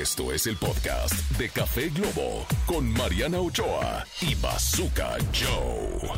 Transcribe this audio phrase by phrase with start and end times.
[0.00, 6.08] Esto es el podcast de Café Globo con Mariana Ochoa y Bazooka Joe.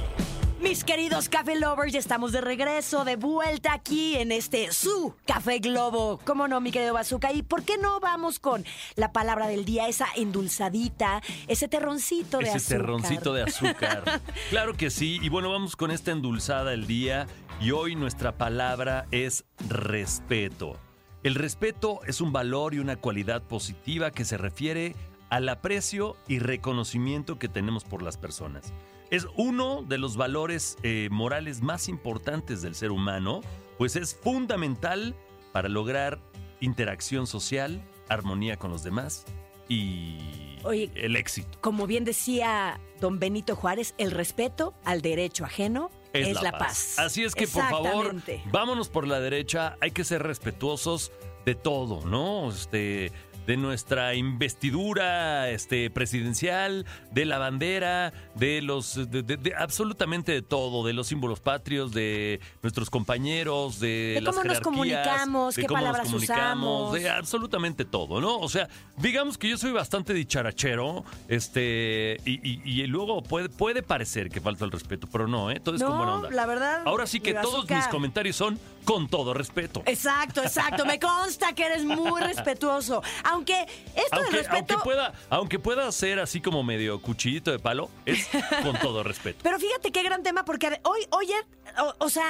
[0.61, 5.59] Mis queridos Café Lovers, ya estamos de regreso, de vuelta aquí en este su Café
[5.59, 6.21] Globo.
[6.25, 7.33] ¿Cómo no, mi querido Bazooka?
[7.33, 8.65] ¿Y por qué no vamos con
[8.95, 12.79] la palabra del día, esa endulzadita, ese terroncito de Ese azúcar?
[12.79, 14.23] terroncito de azúcar.
[14.51, 15.19] claro que sí.
[15.21, 17.27] Y bueno, vamos con esta endulzada del día.
[17.61, 20.79] Y hoy nuestra palabra es respeto.
[21.25, 24.95] El respeto es un valor y una cualidad positiva que se refiere
[25.31, 28.75] al aprecio y reconocimiento que tenemos por las personas.
[29.11, 33.41] Es uno de los valores eh, morales más importantes del ser humano,
[33.79, 35.17] pues es fundamental
[35.51, 36.19] para lograr
[36.61, 39.25] interacción social, armonía con los demás
[39.67, 41.57] y Oye, el éxito.
[41.63, 46.99] Como bien decía don Benito Juárez, el respeto al derecho ajeno es, la, paz.
[46.99, 48.15] Así es que, por favor,
[48.47, 49.77] vámonos por la derecha.
[49.81, 51.13] Hay que ser respetuosos
[51.45, 52.51] de todo, ¿no?
[52.51, 53.13] Este,
[53.47, 60.43] de nuestra investidura este, presidencial, de la bandera, de los, de, de- de absolutamente de
[60.43, 65.63] todo, de los símbolos patrios, de nuestros compañeros, de, De las cómo nos comunicamos, de
[65.63, 66.93] qué cómo nos palabras comunicamos, usamos.
[66.95, 68.39] de absolutamente todo, ¿no?
[68.39, 73.83] O sea, digamos que yo soy bastante dicharachero, este, y, y- y luego puede, puede
[73.83, 75.61] parecer que falta el respeto, pero no, ¿eh?
[75.61, 76.31] Todo es buena No, onda.
[76.31, 76.83] la verdad.
[76.87, 79.83] Ahora sí que todos mis comentarios son con todo respeto.
[79.87, 80.85] Exacto, exacto.
[80.85, 83.03] Me consta que eres muy respetuoso.
[83.35, 84.57] Aunque esto del Aunque, respeto.
[84.57, 88.29] aunque pueda, aunque pueda ser así como medio cuchillito de palo, es
[88.63, 89.41] con todo respeto.
[89.43, 92.25] Pero fíjate qué gran tema, porque hoy, hoy ya, o, o sea,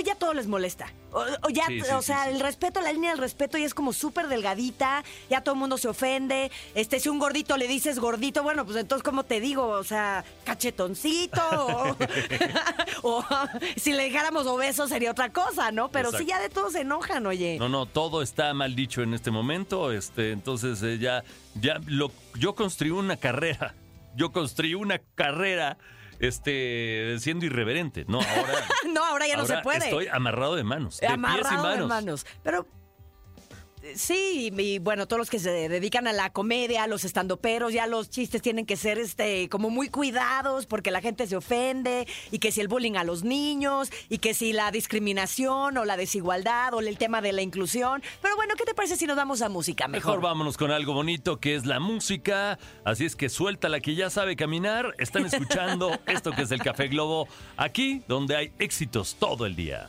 [0.00, 0.86] hoy ya todo les molesta.
[1.12, 2.30] O, o ya, Sí, sí, o sí, sea, sí.
[2.30, 5.76] el respeto, la línea del respeto ya es como súper delgadita, ya todo el mundo
[5.76, 6.50] se ofende.
[6.74, 9.66] Este, si un gordito le dices gordito, bueno, pues entonces, ¿cómo te digo?
[9.68, 11.40] O sea, cachetoncito.
[11.66, 11.96] o,
[13.02, 13.24] o
[13.76, 15.90] si le dijéramos obeso sería otra cosa, ¿no?
[15.90, 16.30] Pero sí Exacto.
[16.30, 17.58] ya de todos se enojan, oye.
[17.58, 19.92] No, no, todo está mal dicho en este momento.
[19.92, 21.24] Este, entonces eh, ya,
[21.60, 23.74] ya lo, yo construí una carrera.
[24.16, 25.76] Yo construí una carrera,
[26.20, 28.04] este, siendo irreverente.
[28.06, 28.52] No, ahora.
[28.92, 29.84] no, ahora ya no ahora se puede.
[29.84, 31.00] Estoy amarrado de manos.
[31.00, 31.78] De pies y amarrado manos.
[31.78, 32.26] de manos.
[32.42, 32.66] Pero
[33.94, 38.10] sí, y bueno, todos los que se dedican a la comedia, los estandoperos, ya los
[38.10, 42.52] chistes tienen que ser este como muy cuidados porque la gente se ofende y que
[42.52, 46.80] si el bullying a los niños y que si la discriminación o la desigualdad o
[46.80, 48.02] el tema de la inclusión.
[48.22, 50.16] Pero bueno, ¿qué te parece si nos vamos a música mejor?
[50.16, 52.58] Mejor vámonos con algo bonito que es la música.
[52.84, 54.94] Así es que suelta la que ya sabe caminar.
[54.98, 59.88] Están escuchando esto que es el Café Globo, aquí donde hay éxitos todo el día.